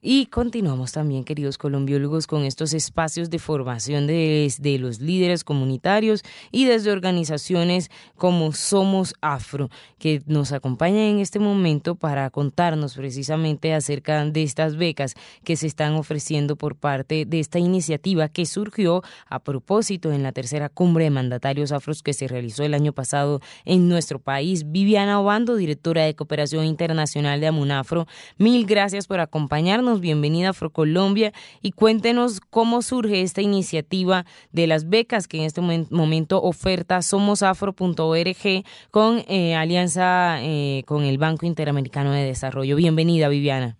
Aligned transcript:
Y 0.00 0.26
continuamos 0.26 0.92
también, 0.92 1.24
queridos 1.24 1.58
colombiólogos, 1.58 2.28
con 2.28 2.44
estos 2.44 2.72
espacios 2.72 3.30
de 3.30 3.40
formación 3.40 4.06
de, 4.06 4.78
los 4.78 5.00
líderes 5.00 5.42
comunitarios 5.42 6.22
y 6.52 6.66
desde 6.66 6.92
organizaciones 6.92 7.90
como 8.14 8.52
Somos 8.52 9.14
Afro, 9.20 9.70
que 9.98 10.22
nos 10.26 10.52
acompañan 10.52 11.00
en 11.00 11.18
este 11.18 11.40
momento 11.40 11.96
para 11.96 12.30
contarnos 12.30 12.94
precisamente 12.94 13.74
acerca 13.74 14.24
de 14.24 14.44
estas 14.44 14.76
becas 14.76 15.14
que 15.42 15.56
se 15.56 15.66
están 15.66 15.94
ofreciendo 15.94 16.54
por 16.54 16.76
parte 16.76 17.24
de 17.26 17.40
esta 17.40 17.58
iniciativa 17.58 18.28
que 18.28 18.46
surgió 18.46 19.02
a 19.26 19.40
propósito 19.40 20.12
en 20.12 20.22
la 20.22 20.30
tercera 20.30 20.68
cumbre 20.68 21.04
de 21.04 21.10
mandatarios 21.10 21.72
afros 21.72 22.04
que 22.04 22.12
se 22.12 22.28
realizó 22.28 22.62
el 22.62 22.74
año 22.74 22.92
pasado 22.92 23.40
en 23.64 23.88
nuestro 23.88 24.20
país. 24.20 24.70
Viviana 24.70 25.20
Obando, 25.20 25.56
directora 25.56 26.04
de 26.04 26.14
Cooperación 26.14 26.66
Internacional 26.66 27.40
de 27.40 27.48
Amunafro, 27.48 28.06
mil 28.36 28.64
gracias 28.64 29.08
por 29.08 29.18
acompañarnos 29.18 29.87
bienvenida 29.96 30.48
a 30.48 30.50
Afrocolombia 30.50 31.32
y 31.62 31.72
cuéntenos 31.72 32.40
cómo 32.40 32.82
surge 32.82 33.22
esta 33.22 33.40
iniciativa 33.40 34.24
de 34.52 34.66
las 34.66 34.88
becas 34.88 35.26
que 35.26 35.38
en 35.38 35.44
este 35.44 35.60
momento 35.90 36.42
oferta 36.42 37.00
somosafro.org 37.00 38.64
con 38.90 39.20
eh, 39.28 39.56
alianza 39.56 40.42
eh, 40.42 40.84
con 40.86 41.04
el 41.04 41.18
Banco 41.18 41.46
Interamericano 41.46 42.12
de 42.12 42.24
Desarrollo. 42.24 42.76
Bienvenida, 42.76 43.28
Viviana. 43.28 43.76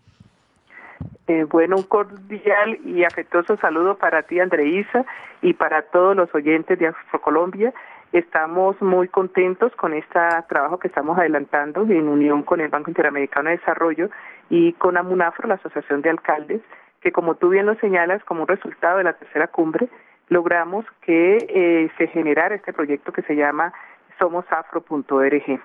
Eh, 1.26 1.44
bueno, 1.44 1.76
un 1.76 1.82
cordial 1.82 2.78
y 2.86 3.04
afectuoso 3.04 3.58
saludo 3.58 3.98
para 3.98 4.22
ti, 4.22 4.40
Andreisa, 4.40 5.04
y 5.42 5.52
para 5.52 5.82
todos 5.82 6.16
los 6.16 6.34
oyentes 6.34 6.78
de 6.78 6.88
Afrocolombia. 6.88 7.74
Estamos 8.12 8.80
muy 8.80 9.08
contentos 9.08 9.70
con 9.76 9.92
este 9.92 10.18
trabajo 10.48 10.78
que 10.78 10.88
estamos 10.88 11.18
adelantando 11.18 11.82
en 11.82 12.08
unión 12.08 12.42
con 12.42 12.62
el 12.62 12.68
Banco 12.68 12.90
Interamericano 12.90 13.50
de 13.50 13.58
Desarrollo 13.58 14.08
y 14.50 14.72
con 14.74 14.96
AMUNAFRO, 14.96 15.48
la 15.48 15.54
Asociación 15.54 16.02
de 16.02 16.10
Alcaldes, 16.10 16.62
que 17.00 17.12
como 17.12 17.36
tú 17.36 17.50
bien 17.50 17.66
lo 17.66 17.74
señalas, 17.76 18.22
como 18.24 18.42
un 18.42 18.48
resultado 18.48 18.98
de 18.98 19.04
la 19.04 19.12
tercera 19.14 19.48
cumbre, 19.48 19.88
logramos 20.28 20.84
que 21.02 21.38
eh, 21.48 21.90
se 21.96 22.08
generara 22.08 22.54
este 22.54 22.72
proyecto 22.72 23.12
que 23.12 23.22
se 23.22 23.36
llama 23.36 23.72
somosafro.org. 24.18 25.60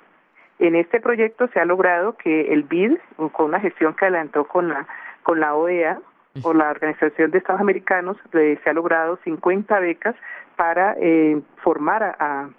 En 0.59 0.75
este 0.75 0.99
proyecto 0.99 1.47
se 1.49 1.59
ha 1.59 1.65
logrado 1.65 2.15
que 2.15 2.53
el 2.53 2.63
BID, 2.63 2.97
con 3.31 3.47
una 3.47 3.59
gestión 3.59 3.95
que 3.95 4.05
adelantó 4.05 4.45
con 4.45 4.69
la, 4.69 4.87
con 5.23 5.39
la 5.39 5.55
OEA, 5.55 5.99
o 6.41 6.51
la 6.51 6.71
Organización 6.71 7.29
de 7.29 7.37
Estados 7.37 7.61
Americanos, 7.61 8.17
se 8.31 8.59
ha 8.65 8.73
logrado 8.73 9.19
50 9.23 9.79
becas 9.79 10.15
para 10.55 10.95
eh, 10.99 11.39
formar 11.57 12.01
a, 12.17 12.49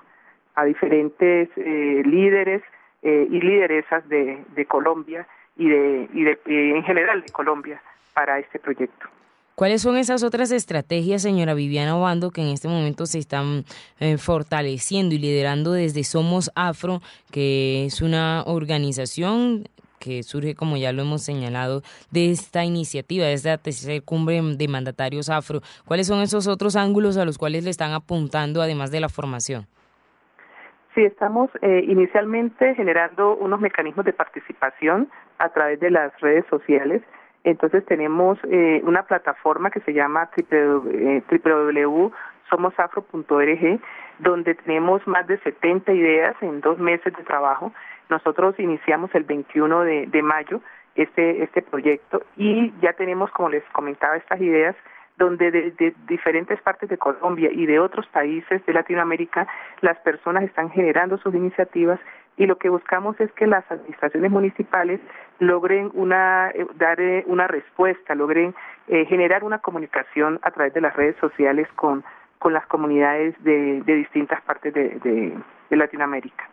a 0.55 0.65
diferentes 0.65 1.49
eh, 1.57 2.03
líderes 2.05 2.63
y 3.03 3.39
lideresas 3.39 4.09
de, 4.09 4.43
de 4.55 4.65
Colombia 4.65 5.27
y 5.57 5.69
de, 5.69 6.09
y 6.13 6.25
de 6.25 6.39
en 6.47 6.83
general 6.85 7.23
de 7.23 7.33
Colombia 7.33 7.83
para 8.13 8.39
este 8.39 8.59
proyecto. 8.59 9.09
¿Cuáles 9.55 9.83
son 9.83 9.97
esas 9.97 10.25
otras 10.25 10.51
estrategias, 10.51 11.23
señora 11.23 11.55
Viviana 11.55 11.97
Obando, 11.97 12.33
que 12.33 12.41
en 12.41 12.49
este 12.49 12.67
momento 12.67 13.07
se 13.07 13.21
están 13.21 13.65
fortaleciendo 14.19 15.15
y 15.15 15.19
liderando 15.19 15.71
desde 15.71 16.03
Somos 16.03 16.51
Afro, 16.57 17.01
que 17.31 17.85
es 17.85 18.03
una 18.03 18.43
organización 18.47 19.69
que 20.05 20.23
surge, 20.23 20.55
como 20.55 20.77
ya 20.77 20.93
lo 20.93 21.03
hemos 21.03 21.23
señalado, 21.23 21.83
de 22.11 22.31
esta 22.31 22.65
iniciativa, 22.65 23.25
de 23.25 23.33
esta 23.33 23.57
tercera 23.57 24.05
cumbre 24.05 24.41
de 24.43 24.69
mandatarios 24.69 25.31
afro. 25.31 25.61
¿Cuáles 25.87 26.07
son 26.07 26.21
esos 26.21 26.47
otros 26.47 26.77
ángulos 26.77 27.17
a 27.17 27.25
los 27.25 27.39
cuales 27.39 27.65
le 27.65 27.71
están 27.71 27.93
apuntando, 27.93 28.61
además 28.61 28.91
de 28.91 29.01
la 29.01 29.09
formación? 29.09 29.67
Sí, 30.95 31.03
estamos 31.03 31.51
eh, 31.63 31.85
inicialmente 31.89 32.75
generando 32.75 33.35
unos 33.37 33.61
mecanismos 33.61 34.05
de 34.05 34.13
participación 34.13 35.09
a 35.39 35.49
través 35.51 35.81
de 35.81 35.91
las 35.91 36.19
redes 36.21 36.45
sociales. 36.51 37.03
Entonces 37.45 37.85
tenemos 37.87 38.39
eh, 38.45 38.81
una 38.85 39.03
plataforma 39.03 39.71
que 39.71 39.81
se 39.81 39.93
llama 39.93 40.31
www.somosafro.org, 41.31 43.65
eh, 43.65 43.79
donde 44.19 44.55
tenemos 44.55 45.07
más 45.07 45.27
de 45.27 45.39
70 45.39 45.93
ideas 45.93 46.35
en 46.41 46.61
dos 46.61 46.79
meses 46.79 47.15
de 47.17 47.23
trabajo 47.25 47.73
nosotros 48.09 48.59
iniciamos 48.59 49.15
el 49.15 49.25
21 49.25 49.83
de, 49.83 50.07
de 50.07 50.23
mayo 50.23 50.61
este, 50.95 51.43
este 51.43 51.63
proyecto 51.63 52.23
y 52.37 52.73
ya 52.81 52.93
tenemos, 52.93 53.31
como 53.31 53.49
les 53.49 53.65
comentaba, 53.73 54.17
estas 54.17 54.41
ideas 54.41 54.77
donde 55.17 55.51
de, 55.51 55.95
diferentes 56.09 56.61
partes 56.61 56.89
de 56.89 56.99
Colombia 56.99 57.49
y 57.53 57.67
de 57.67 57.79
otros 57.79 58.07
países 58.09 58.65
de 58.67 58.73
Latinoamérica 58.73 59.47
las 59.81 59.97
personas 59.99 60.45
están 60.45 60.71
generando 60.71 61.19
sus 61.19 61.35
iniciativas 61.35 62.01
y 62.37 62.47
lo 62.47 62.59
que 62.59 62.69
buscamos 62.69 63.19
es 63.21 63.31
que 63.33 63.47
las 63.47 63.65
administraciones 63.71 64.31
municipales 64.31 65.01
logren 65.39 65.91
una 65.95 66.51
eh, 66.51 66.67
dar 66.77 67.01
eh, 67.01 67.25
una 67.27 67.47
respuesta, 67.47 68.15
logren 68.15 68.55
eh, 68.89 69.05
generar 69.07 69.45
una 69.45 69.59
comunicación 69.59 70.41
a 70.43 70.51
través 70.51 70.75
de 70.75 70.81
las 70.81 70.95
redes 70.97 71.17
sociales 71.21 71.69
con, 71.77 72.05
con 72.39 72.53
las 72.53 72.67
comunidades 72.67 73.35
de, 73.45 73.83
de 73.83 73.95
distintas 73.95 74.41
partes 74.43 74.75
de, 74.75 74.99
de 75.71 75.77
Latinoamérica 75.77 76.49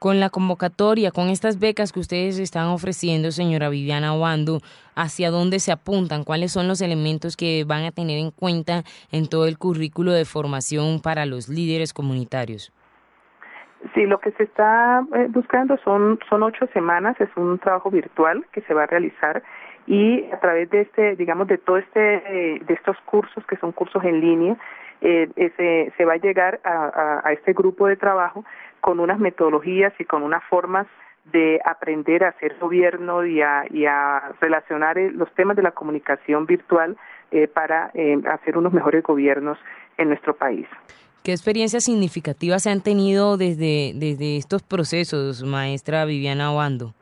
con 0.00 0.18
la 0.18 0.30
convocatoria, 0.30 1.10
con 1.10 1.28
estas 1.28 1.58
becas 1.58 1.92
que 1.92 2.00
ustedes 2.00 2.38
están 2.38 2.68
ofreciendo, 2.68 3.32
señora 3.32 3.68
Viviana 3.68 4.14
Obando, 4.14 4.62
hacia 4.94 5.30
dónde 5.30 5.60
se 5.60 5.72
apuntan, 5.72 6.24
cuáles 6.24 6.52
son 6.52 6.68
los 6.68 6.80
elementos 6.80 7.36
que 7.36 7.64
van 7.64 7.84
a 7.84 7.92
tener 7.92 8.18
en 8.18 8.30
cuenta 8.30 8.82
en 9.12 9.28
todo 9.28 9.46
el 9.46 9.58
currículo 9.58 10.12
de 10.12 10.24
formación 10.24 11.00
para 11.00 11.26
los 11.26 11.50
líderes 11.50 11.92
comunitarios. 11.92 12.72
Sí, 13.94 14.04
lo 14.06 14.20
que 14.20 14.30
se 14.32 14.42
está 14.42 15.02
eh, 15.14 15.26
buscando 15.30 15.78
son, 15.78 16.18
son 16.28 16.42
ocho 16.42 16.66
semanas, 16.74 17.18
es 17.20 17.30
un 17.36 17.58
trabajo 17.58 17.90
virtual 17.90 18.44
que 18.52 18.60
se 18.62 18.74
va 18.74 18.82
a 18.82 18.86
realizar 18.86 19.42
y 19.86 20.30
a 20.30 20.38
través 20.38 20.68
de 20.70 20.82
este, 20.82 21.16
digamos, 21.16 21.48
de 21.48 21.58
todo 21.58 21.78
este, 21.78 22.56
eh, 22.56 22.60
de 22.60 22.74
estos 22.74 22.96
cursos 23.06 23.44
que 23.46 23.56
son 23.56 23.72
cursos 23.72 24.04
en 24.04 24.20
línea, 24.20 24.56
eh, 25.00 25.28
se, 25.56 25.92
se 25.96 26.04
va 26.04 26.14
a 26.14 26.18
llegar 26.18 26.60
a, 26.62 27.22
a 27.24 27.32
este 27.32 27.54
grupo 27.54 27.86
de 27.86 27.96
trabajo 27.96 28.44
con 28.82 29.00
unas 29.00 29.18
metodologías 29.18 29.94
y 29.98 30.04
con 30.04 30.22
unas 30.22 30.44
formas 30.44 30.86
de 31.32 31.60
aprender 31.64 32.24
a 32.24 32.28
hacer 32.28 32.56
gobierno 32.60 33.24
y 33.24 33.40
a, 33.40 33.64
y 33.70 33.86
a 33.86 34.32
relacionar 34.40 34.96
los 34.98 35.32
temas 35.34 35.56
de 35.56 35.62
la 35.62 35.70
comunicación 35.70 36.46
virtual 36.46 36.96
eh, 37.30 37.48
para 37.48 37.92
hacer 38.30 38.58
unos 38.58 38.72
mejores 38.72 39.02
gobiernos 39.02 39.58
en 39.96 40.08
nuestro 40.08 40.34
país. 40.34 40.66
¿Qué 41.22 41.32
experiencias 41.32 41.84
significativas 41.84 42.62
se 42.62 42.70
han 42.70 42.80
tenido 42.80 43.36
desde, 43.36 43.92
desde 43.94 44.38
estos 44.38 44.62
procesos, 44.62 45.44
maestra 45.44 46.06
Viviana 46.06 46.50
Obando? 46.50 46.94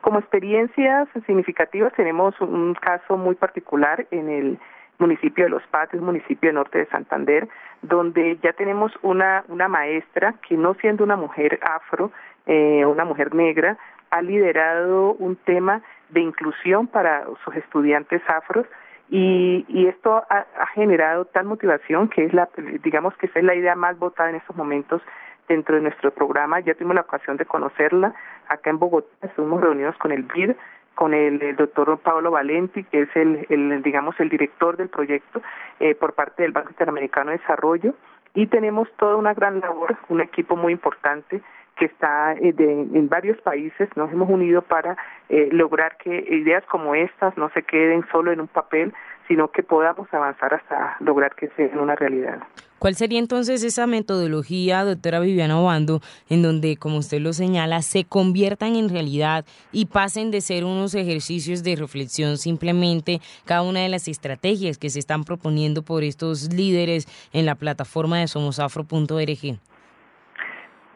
Como 0.00 0.20
experiencias 0.20 1.06
significativas 1.26 1.92
tenemos 1.92 2.40
un 2.40 2.72
caso 2.74 3.18
muy 3.18 3.34
particular 3.34 4.06
en 4.10 4.30
el 4.30 4.58
municipio 4.98 5.44
de 5.44 5.50
Los 5.50 5.64
Patios, 5.64 6.02
municipio 6.02 6.48
del 6.48 6.54
norte 6.54 6.78
de 6.78 6.86
Santander, 6.86 7.46
donde 7.82 8.38
ya 8.42 8.54
tenemos 8.54 8.90
una, 9.02 9.44
una 9.48 9.68
maestra 9.68 10.36
que 10.48 10.56
no 10.56 10.72
siendo 10.80 11.04
una 11.04 11.16
mujer 11.16 11.60
afro, 11.62 12.10
eh, 12.46 12.86
una 12.86 13.04
mujer 13.04 13.34
negra, 13.34 13.76
ha 14.08 14.22
liderado 14.22 15.12
un 15.14 15.36
tema 15.36 15.82
de 16.08 16.20
inclusión 16.20 16.86
para 16.86 17.26
sus 17.44 17.54
estudiantes 17.56 18.22
afros 18.28 18.66
y, 19.08 19.64
y 19.68 19.86
esto 19.86 20.24
ha, 20.28 20.66
generado 20.74 21.24
tal 21.26 21.46
motivación 21.46 22.08
que 22.08 22.24
es 22.24 22.32
la, 22.32 22.48
digamos 22.82 23.16
que 23.16 23.26
esa 23.26 23.38
es 23.38 23.44
la 23.44 23.54
idea 23.54 23.74
más 23.74 23.98
votada 23.98 24.30
en 24.30 24.36
estos 24.36 24.56
momentos 24.56 25.00
dentro 25.48 25.76
de 25.76 25.82
nuestro 25.82 26.10
programa. 26.10 26.60
Ya 26.60 26.74
tuvimos 26.74 26.96
la 26.96 27.02
ocasión 27.02 27.36
de 27.36 27.46
conocerla 27.46 28.14
acá 28.48 28.70
en 28.70 28.78
Bogotá, 28.78 29.08
estuvimos 29.26 29.60
reunidos 29.60 29.96
con 29.98 30.12
el 30.12 30.22
BID 30.22 30.52
con 30.96 31.12
el, 31.12 31.54
doctor 31.56 31.98
Pablo 31.98 32.30
Valenti, 32.30 32.82
que 32.84 33.02
es 33.02 33.08
el, 33.14 33.46
el, 33.50 33.82
digamos, 33.82 34.18
el 34.18 34.30
director 34.30 34.78
del 34.78 34.88
proyecto 34.88 35.42
eh, 35.78 35.94
por 35.94 36.14
parte 36.14 36.42
del 36.42 36.52
Banco 36.52 36.70
Interamericano 36.70 37.30
de 37.30 37.36
Desarrollo, 37.36 37.92
y 38.34 38.46
tenemos 38.46 38.88
toda 38.96 39.16
una 39.16 39.34
gran 39.34 39.60
labor, 39.60 39.96
un 40.08 40.22
equipo 40.22 40.56
muy 40.56 40.72
importante 40.72 41.42
que 41.76 41.86
está 41.86 42.34
eh, 42.34 42.52
de, 42.52 42.72
en 42.72 43.08
varios 43.08 43.40
países, 43.42 43.88
nos 43.96 44.12
hemos 44.12 44.28
unido 44.28 44.62
para 44.62 44.96
eh, 45.28 45.48
lograr 45.52 45.96
que 45.98 46.26
ideas 46.30 46.64
como 46.66 46.94
estas 46.94 47.36
no 47.36 47.50
se 47.50 47.62
queden 47.62 48.04
solo 48.10 48.32
en 48.32 48.40
un 48.40 48.48
papel, 48.48 48.92
sino 49.28 49.48
que 49.48 49.62
podamos 49.62 50.12
avanzar 50.12 50.54
hasta 50.54 50.96
lograr 51.00 51.34
que 51.34 51.48
sean 51.56 51.78
una 51.78 51.94
realidad. 51.94 52.42
¿Cuál 52.78 52.94
sería 52.94 53.18
entonces 53.18 53.64
esa 53.64 53.86
metodología, 53.86 54.84
doctora 54.84 55.18
Viviana 55.18 55.58
Obando, 55.58 56.00
en 56.28 56.42
donde, 56.42 56.76
como 56.76 56.98
usted 56.98 57.20
lo 57.20 57.32
señala, 57.32 57.80
se 57.80 58.04
conviertan 58.04 58.76
en 58.76 58.90
realidad 58.90 59.46
y 59.72 59.86
pasen 59.86 60.30
de 60.30 60.42
ser 60.42 60.64
unos 60.64 60.94
ejercicios 60.94 61.62
de 61.62 61.74
reflexión 61.76 62.36
simplemente 62.36 63.20
cada 63.46 63.62
una 63.62 63.80
de 63.80 63.88
las 63.88 64.08
estrategias 64.08 64.76
que 64.76 64.90
se 64.90 64.98
están 64.98 65.24
proponiendo 65.24 65.82
por 65.82 66.04
estos 66.04 66.52
líderes 66.52 67.06
en 67.32 67.46
la 67.46 67.54
plataforma 67.54 68.18
de 68.18 68.28
somosafro.org? 68.28 69.58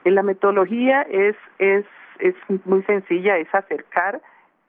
La 0.04 0.22
metodología 0.22 1.02
es, 1.02 1.36
es, 1.58 1.84
es 2.18 2.34
muy 2.64 2.82
sencilla, 2.84 3.36
es 3.38 3.54
acercar 3.54 4.20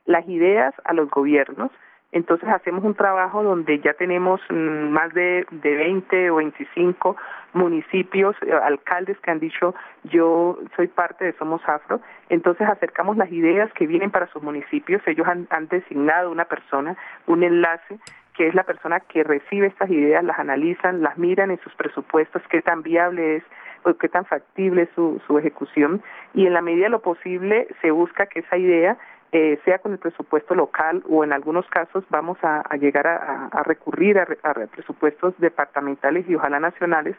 las 0.05 0.27
ideas 0.27 0.73
a 0.83 0.93
los 0.93 1.09
gobiernos 1.09 1.71
Entonces 2.11 2.49
hacemos 2.49 2.83
un 2.83 2.95
trabajo 2.95 3.43
donde 3.43 3.79
ya 3.79 3.93
tenemos 3.93 4.41
mm, 4.49 4.89
más 4.89 5.13
de, 5.13 5.45
de 5.51 5.75
20 5.75 6.31
o 6.31 6.35
25 6.35 7.15
municipios, 7.53 8.35
eh, 8.41 8.51
alcaldes 8.51 9.17
que 9.19 9.31
han 9.31 9.39
dicho 9.39 9.73
yo 10.03 10.57
soy 10.75 10.87
parte 10.87 11.25
de 11.25 11.33
Somos 11.33 11.61
Afro. 11.67 12.01
Entonces 12.29 12.67
acercamos 12.67 13.15
las 13.17 13.31
ideas 13.31 13.71
que 13.73 13.87
vienen 13.87 14.11
para 14.11 14.27
sus 14.27 14.41
municipios. 14.43 15.01
Ellos 15.05 15.27
han, 15.27 15.47
han 15.49 15.67
designado 15.67 16.31
una 16.31 16.45
persona, 16.45 16.97
un 17.27 17.43
enlace 17.43 17.99
que 18.33 18.47
es 18.47 18.55
la 18.55 18.63
persona 18.63 19.01
que 19.01 19.23
recibe 19.23 19.67
estas 19.67 19.89
ideas, 19.89 20.23
las 20.23 20.39
analizan, 20.39 21.01
las 21.01 21.17
miran 21.17 21.51
en 21.51 21.59
sus 21.59 21.73
presupuestos, 21.75 22.41
qué 22.49 22.61
tan 22.61 22.81
viable 22.81 23.35
es 23.37 23.43
o 23.83 23.93
qué 23.95 24.09
tan 24.09 24.25
factible 24.25 24.83
es 24.83 24.89
su, 24.95 25.21
su 25.27 25.37
ejecución 25.37 26.01
y 26.33 26.47
en 26.47 26.53
la 26.53 26.61
medida 26.61 26.85
de 26.85 26.89
lo 26.89 27.01
posible 27.01 27.67
se 27.81 27.91
busca 27.91 28.25
que 28.27 28.39
esa 28.39 28.57
idea 28.57 28.97
eh, 29.33 29.57
sea 29.63 29.79
con 29.79 29.93
el 29.93 29.97
presupuesto 29.97 30.55
local 30.55 31.03
o 31.07 31.23
en 31.23 31.31
algunos 31.31 31.65
casos 31.67 32.03
vamos 32.09 32.37
a, 32.41 32.63
llegar 32.75 33.07
a, 33.07 33.63
recurrir 33.63 34.19
a, 34.19 34.53
presupuestos 34.67 35.33
departamentales 35.37 36.27
y 36.27 36.35
ojalá 36.35 36.59
nacionales, 36.59 37.15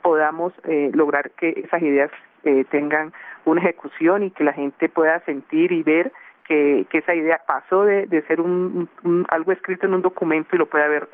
podamos 0.00 0.52
eh, 0.62 0.92
lograr 0.94 1.32
que 1.32 1.64
esas 1.64 1.82
ideas 1.82 2.12
eh, 2.44 2.64
tengan 2.70 3.12
una 3.46 3.62
ejecución 3.62 4.22
y 4.22 4.30
que 4.30 4.44
la 4.44 4.52
gente 4.52 4.88
pueda 4.88 5.18
sentir 5.24 5.72
y 5.72 5.82
ver 5.82 6.12
que, 6.46 6.86
esa 6.92 7.16
idea 7.16 7.40
pasó 7.44 7.82
de, 7.84 8.24
ser 8.28 8.40
un, 8.40 8.88
algo 9.28 9.50
escrito 9.50 9.86
en 9.86 9.94
un 9.94 10.02
documento 10.02 10.54
y 10.54 10.58
lo 10.60 10.66
pueda 10.66 10.84
haber 10.84 11.08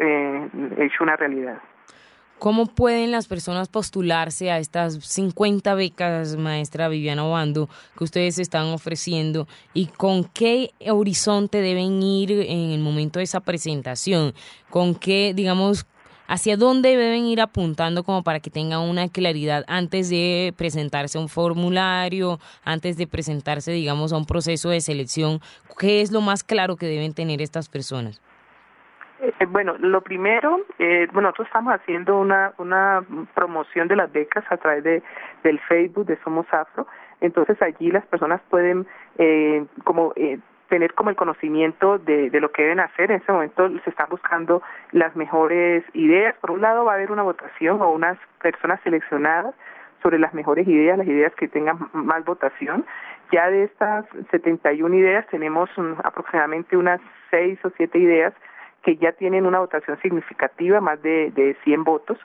hecho 0.76 1.02
una 1.02 1.16
realidad. 1.16 1.58
¿Cómo 2.42 2.66
pueden 2.66 3.12
las 3.12 3.28
personas 3.28 3.68
postularse 3.68 4.50
a 4.50 4.58
estas 4.58 4.94
50 4.94 5.76
becas, 5.76 6.34
maestra 6.34 6.88
Viviana 6.88 7.24
Obando, 7.24 7.68
que 7.96 8.02
ustedes 8.02 8.40
están 8.40 8.66
ofreciendo 8.66 9.46
y 9.74 9.86
con 9.86 10.24
qué 10.24 10.72
horizonte 10.90 11.58
deben 11.58 12.02
ir 12.02 12.32
en 12.32 12.70
el 12.70 12.80
momento 12.80 13.20
de 13.20 13.26
esa 13.26 13.38
presentación? 13.38 14.34
¿Con 14.70 14.96
qué, 14.96 15.34
digamos, 15.36 15.86
hacia 16.26 16.56
dónde 16.56 16.96
deben 16.96 17.26
ir 17.26 17.40
apuntando 17.40 18.02
como 18.02 18.24
para 18.24 18.40
que 18.40 18.50
tengan 18.50 18.80
una 18.80 19.08
claridad 19.08 19.62
antes 19.68 20.08
de 20.08 20.52
presentarse 20.56 21.18
a 21.18 21.20
un 21.20 21.28
formulario, 21.28 22.40
antes 22.64 22.96
de 22.96 23.06
presentarse, 23.06 23.70
digamos, 23.70 24.12
a 24.12 24.16
un 24.16 24.26
proceso 24.26 24.68
de 24.70 24.80
selección? 24.80 25.40
¿Qué 25.78 26.00
es 26.00 26.10
lo 26.10 26.20
más 26.20 26.42
claro 26.42 26.74
que 26.74 26.86
deben 26.86 27.14
tener 27.14 27.40
estas 27.40 27.68
personas? 27.68 28.20
Eh, 29.42 29.46
bueno, 29.46 29.74
lo 29.78 30.02
primero, 30.02 30.60
eh, 30.78 31.08
bueno, 31.12 31.28
nosotros 31.28 31.48
estamos 31.48 31.74
haciendo 31.74 32.16
una, 32.16 32.52
una 32.58 33.04
promoción 33.34 33.88
de 33.88 33.96
las 33.96 34.12
becas 34.12 34.44
a 34.50 34.56
través 34.56 34.84
de, 34.84 35.02
del 35.42 35.58
Facebook 35.60 36.06
de 36.06 36.16
Somos 36.22 36.46
Afro. 36.52 36.86
Entonces 37.20 37.60
allí 37.60 37.90
las 37.90 38.06
personas 38.06 38.40
pueden 38.50 38.86
eh, 39.18 39.64
como 39.82 40.12
eh, 40.14 40.38
tener 40.68 40.94
como 40.94 41.10
el 41.10 41.16
conocimiento 41.16 41.98
de, 41.98 42.30
lo 42.40 42.52
que 42.52 42.62
deben 42.62 42.78
hacer. 42.78 43.10
En 43.10 43.20
ese 43.20 43.32
momento 43.32 43.68
se 43.82 43.90
están 43.90 44.08
buscando 44.10 44.62
las 44.92 45.16
mejores 45.16 45.84
ideas. 45.92 46.36
Por 46.40 46.52
un 46.52 46.60
lado 46.60 46.84
va 46.84 46.92
a 46.92 46.94
haber 46.94 47.10
una 47.10 47.24
votación 47.24 47.82
o 47.82 47.90
unas 47.90 48.18
personas 48.40 48.80
seleccionadas 48.84 49.56
sobre 50.04 50.20
las 50.20 50.34
mejores 50.34 50.68
ideas, 50.68 50.98
las 50.98 51.08
ideas 51.08 51.34
que 51.34 51.48
tengan 51.48 51.78
más 51.92 52.24
votación. 52.24 52.86
Ya 53.32 53.50
de 53.50 53.64
estas 53.64 54.04
71 54.30 54.94
ideas 54.94 55.26
tenemos 55.28 55.68
aproximadamente 56.04 56.76
unas 56.76 57.00
6 57.30 57.58
o 57.64 57.70
7 57.76 57.98
ideas 57.98 58.34
que 58.82 58.96
ya 58.96 59.12
tienen 59.12 59.46
una 59.46 59.60
votación 59.60 59.98
significativa, 60.00 60.80
más 60.80 61.00
de, 61.02 61.30
de 61.32 61.56
100 61.64 61.84
votos, 61.84 62.18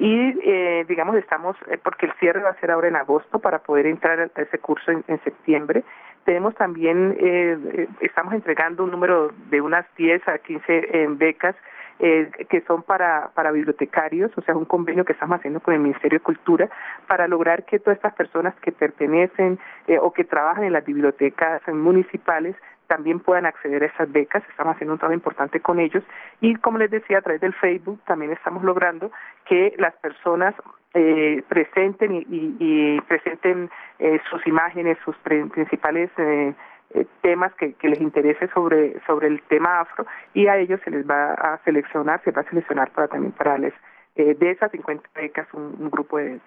y 0.00 0.34
eh, 0.44 0.86
digamos 0.88 1.14
estamos, 1.16 1.56
eh, 1.68 1.76
porque 1.76 2.06
el 2.06 2.12
cierre 2.14 2.40
va 2.40 2.48
a 2.48 2.60
ser 2.60 2.70
ahora 2.70 2.88
en 2.88 2.96
agosto 2.96 3.38
para 3.38 3.58
poder 3.58 3.86
entrar 3.86 4.18
a 4.18 4.40
ese 4.40 4.58
curso 4.58 4.90
en, 4.90 5.20
septiembre. 5.22 5.84
Tenemos 6.24 6.54
también, 6.54 7.16
eh, 7.20 7.58
eh, 7.74 7.88
estamos 8.00 8.32
entregando 8.32 8.84
un 8.84 8.92
número 8.92 9.30
de 9.50 9.60
unas 9.60 9.84
10 9.96 10.26
a 10.26 10.38
15 10.38 11.06
becas 11.18 11.54
eh, 11.98 12.30
que 12.48 12.62
son 12.62 12.82
para, 12.82 13.28
para 13.34 13.52
bibliotecarios, 13.52 14.30
o 14.38 14.40
sea, 14.40 14.56
un 14.56 14.64
convenio 14.64 15.04
que 15.04 15.12
estamos 15.12 15.38
haciendo 15.38 15.60
con 15.60 15.74
el 15.74 15.80
Ministerio 15.80 16.18
de 16.18 16.24
Cultura 16.24 16.70
para 17.06 17.28
lograr 17.28 17.64
que 17.64 17.78
todas 17.78 17.98
estas 17.98 18.14
personas 18.14 18.54
que 18.62 18.72
pertenecen 18.72 19.58
o 20.00 20.14
que 20.14 20.24
trabajan 20.24 20.64
en 20.64 20.72
las 20.72 20.84
bibliotecas 20.86 21.60
municipales 21.68 22.56
también 22.90 23.20
puedan 23.20 23.46
acceder 23.46 23.84
a 23.84 23.86
esas 23.86 24.10
becas. 24.10 24.42
Estamos 24.50 24.74
haciendo 24.74 24.94
un 24.94 24.98
trabajo 24.98 25.14
importante 25.14 25.60
con 25.60 25.78
ellos 25.78 26.02
y, 26.40 26.56
como 26.56 26.78
les 26.78 26.90
decía, 26.90 27.18
a 27.18 27.22
través 27.22 27.40
del 27.40 27.54
Facebook 27.54 28.00
también 28.04 28.32
estamos 28.32 28.64
logrando 28.64 29.12
que 29.46 29.74
las 29.78 29.94
personas 29.94 30.56
eh, 30.94 31.44
presenten 31.48 32.16
y, 32.16 32.26
y, 32.58 33.00
presenten 33.02 33.70
eh, 34.00 34.20
sus 34.28 34.44
imágenes, 34.44 34.98
sus 35.04 35.16
principales 35.18 36.10
eh, 36.16 36.52
eh, 36.94 37.06
temas 37.20 37.54
que, 37.54 37.74
que, 37.74 37.88
les 37.88 38.00
interese 38.00 38.48
sobre 38.48 39.00
sobre 39.06 39.28
el 39.28 39.40
tema 39.42 39.78
afro 39.78 40.04
y 40.34 40.48
a 40.48 40.56
ellos 40.56 40.80
se 40.84 40.90
les 40.90 41.08
va 41.08 41.34
a 41.34 41.60
seleccionar, 41.64 42.20
se 42.24 42.32
va 42.32 42.42
a 42.42 42.48
seleccionar 42.50 42.90
para 42.90 43.06
también 43.06 43.30
para 43.30 43.52
darles 43.52 43.74
eh, 44.16 44.34
de 44.34 44.50
esas 44.50 44.72
50 44.72 45.08
becas 45.14 45.46
un, 45.54 45.88
grupo 45.88 46.18
de, 46.18 46.40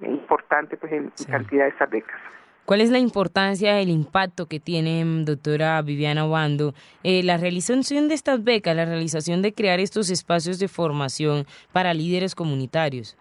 importante 0.00 0.76
pues 0.76 0.92
en 0.92 1.12
cantidad 1.30 1.66
de 1.66 1.70
esas 1.70 1.88
becas. 1.88 2.20
¿Cuál 2.66 2.80
es 2.80 2.90
la 2.90 2.98
importancia, 2.98 3.78
el 3.78 3.90
impacto 3.90 4.46
que 4.46 4.58
tiene, 4.58 5.04
mm, 5.04 5.26
doctora 5.26 5.82
Viviana 5.82 6.24
Obando, 6.24 6.72
eh, 7.02 7.22
la 7.22 7.36
realización 7.36 8.08
de 8.08 8.14
estas 8.14 8.42
becas, 8.42 8.74
la 8.74 8.86
realización 8.86 9.42
de 9.42 9.52
crear 9.52 9.80
estos 9.80 10.10
espacios 10.10 10.58
de 10.58 10.68
formación 10.68 11.44
para 11.74 11.92
líderes 11.92 12.34
comunitarios? 12.34 13.18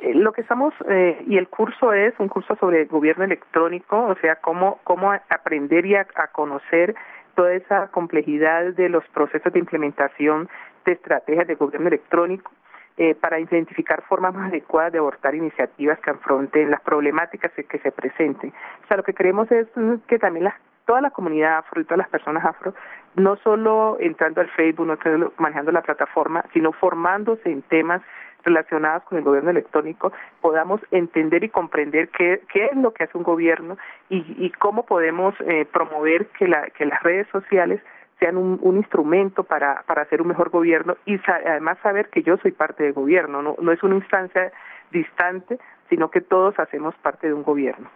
Eh, 0.00 0.14
lo 0.14 0.32
que 0.32 0.40
estamos, 0.40 0.74
eh, 0.88 1.22
y 1.28 1.36
el 1.36 1.46
curso 1.46 1.92
es 1.92 2.12
un 2.18 2.26
curso 2.26 2.56
sobre 2.56 2.86
gobierno 2.86 3.22
electrónico, 3.22 3.96
o 3.96 4.16
sea, 4.16 4.34
cómo, 4.36 4.80
cómo 4.82 5.12
aprender 5.12 5.86
y 5.86 5.94
a 5.94 6.04
conocer 6.32 6.96
toda 7.36 7.54
esa 7.54 7.86
complejidad 7.92 8.74
de 8.74 8.88
los 8.88 9.04
procesos 9.14 9.52
de 9.52 9.60
implementación 9.60 10.48
de 10.84 10.92
estrategias 10.94 11.46
de 11.46 11.54
gobierno 11.54 11.86
electrónico 11.86 12.50
eh, 12.98 13.14
para 13.14 13.38
identificar 13.38 14.02
formas 14.08 14.34
más 14.34 14.48
adecuadas 14.48 14.92
de 14.92 14.98
abordar 14.98 15.34
iniciativas 15.34 16.00
que 16.00 16.10
afronten 16.10 16.70
las 16.70 16.80
problemáticas 16.80 17.52
que, 17.52 17.78
se 17.78 17.92
presenten. 17.92 18.52
O 18.84 18.86
sea, 18.88 18.96
lo 18.96 19.04
que 19.04 19.14
queremos 19.14 19.48
es 19.52 19.68
que 20.08 20.18
también 20.18 20.52
toda 20.84 21.00
la 21.00 21.10
comunidad 21.10 21.58
afro 21.58 21.80
y 21.80 21.84
todas 21.84 21.98
las 21.98 22.08
personas 22.08 22.44
afro, 22.44 22.74
no 23.14 23.36
solo 23.36 23.98
entrando 24.00 24.40
al 24.40 24.48
Facebook, 24.48 24.86
no 24.86 24.96
solo 25.00 25.32
manejando 25.38 25.70
la 25.70 25.82
plataforma, 25.82 26.44
sino 26.52 26.72
formándose 26.72 27.50
en 27.50 27.62
temas 27.62 28.02
relacionados 28.42 29.04
con 29.04 29.18
el 29.18 29.24
gobierno 29.24 29.50
electrónico, 29.50 30.12
podamos 30.40 30.80
entender 30.90 31.44
y 31.44 31.50
comprender 31.50 32.08
qué, 32.08 32.42
qué 32.52 32.66
es 32.66 32.76
lo 32.76 32.92
que 32.94 33.04
hace 33.04 33.16
un 33.16 33.24
gobierno 33.24 33.76
y, 34.08 34.24
y 34.44 34.50
cómo 34.58 34.86
podemos 34.86 35.34
eh, 35.46 35.66
promover 35.72 36.26
que, 36.38 36.48
la, 36.48 36.68
que 36.70 36.86
las 36.86 37.02
redes 37.02 37.28
sociales 37.28 37.80
sean 38.18 38.36
un, 38.36 38.76
instrumento 38.76 39.44
para, 39.44 39.82
para 39.86 40.02
hacer 40.02 40.20
un 40.20 40.28
mejor 40.28 40.50
gobierno 40.50 40.96
y 41.06 41.18
además 41.26 41.78
saber 41.82 42.08
que 42.10 42.22
yo 42.22 42.36
soy 42.38 42.52
parte 42.52 42.82
del 42.84 42.92
gobierno, 42.92 43.42
no, 43.42 43.56
no 43.60 43.72
es 43.72 43.82
una 43.82 43.96
instancia 43.96 44.52
distante, 44.90 45.58
sino 45.88 46.10
que 46.10 46.20
todos 46.20 46.58
hacemos 46.58 46.94
parte 46.96 47.28
de 47.28 47.34
un 47.34 47.42
gobierno. 47.42 47.88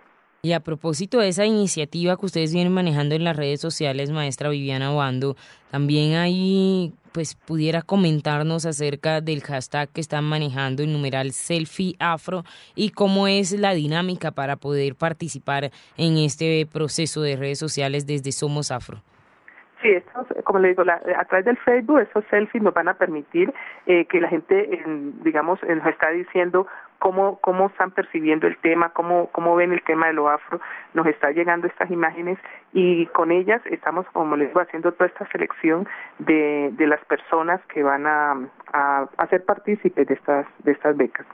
Y 0.45 0.55
a 0.55 0.61
propósito 0.61 1.21
de 1.21 1.29
esa 1.29 1.47
iniciativa 1.47 2.17
que 2.17 2.27
ustedes 2.27 2.53
vienen 2.53 2.73
manejando 2.73 3.15
en 3.15 3.23
las 3.23 3.37
redes 3.37 3.61
sociales, 3.61 4.11
maestra 4.11 4.49
Viviana 4.49 4.93
Obando, 4.93 5.37
también 5.71 6.15
ahí 6.17 6.93
pues 7.13 7.37
pudiera 7.37 7.83
comentarnos 7.83 8.67
acerca 8.67 9.21
del 9.21 9.43
hashtag 9.43 9.89
que 9.91 10.01
están 10.01 10.25
manejando 10.25 10.83
el 10.83 10.93
numeral 10.93 11.31
selfie 11.31 11.95
afro 12.01 12.43
y 12.75 12.91
cómo 12.91 13.29
es 13.29 13.53
la 13.53 13.73
dinámica 13.75 14.33
para 14.33 14.57
poder 14.57 14.97
participar 14.97 15.71
en 15.97 16.17
este 16.17 16.67
proceso 16.67 17.23
de 17.23 17.37
redes 17.37 17.61
sociales 17.61 18.07
desde 18.07 18.33
Somos 18.33 18.73
Afro. 18.73 19.01
Sí, 19.83 19.91
estos, 19.91 20.29
como 20.45 20.61
le 20.61 20.69
digo, 20.69 20.83
a 20.83 21.25
través 21.25 21.45
del 21.45 21.57
Facebook, 21.59 21.99
esos 21.99 22.25
selfies 22.31 22.63
nos 22.63 22.73
van 22.73 22.87
a 22.87 22.95
permitir 22.95 23.53
eh, 23.87 24.05
que 24.05 24.21
la 24.21 24.29
gente, 24.29 24.81
digamos, 25.25 25.61
nos 25.65 25.87
está 25.87 26.11
diciendo 26.11 26.69
cómo, 27.01 27.41
cómo 27.41 27.67
están 27.67 27.91
percibiendo 27.91 28.47
el 28.47 28.57
tema, 28.59 28.91
cómo, 28.91 29.29
cómo 29.33 29.57
ven 29.57 29.73
el 29.73 29.83
tema 29.83 30.07
de 30.07 30.13
lo 30.13 30.29
afro, 30.29 30.61
nos 30.95 31.05
está 31.09 31.33
llegando 31.33 31.67
estas 31.67 31.91
imágenes 31.91 32.39
y 32.73 33.07
con 33.07 33.33
ellas 33.33 33.61
estamos, 33.67 34.07
como 34.13 34.37
les 34.37 34.49
digo, 34.49 34.61
haciendo 34.61 34.93
toda 34.93 35.07
esta 35.07 35.27
selección 35.33 35.89
de, 36.21 36.71
de 36.75 36.87
las 36.87 37.05
personas 37.07 37.61
que 37.67 37.83
van 37.83 38.07
a, 38.07 38.39
a, 38.73 39.09
a 39.17 39.27
ser 39.27 39.45
partícipes 39.45 40.07
de 40.07 40.15
estas, 40.15 40.47
de 40.61 40.71
estas 40.71 40.97
becas. 40.97 41.27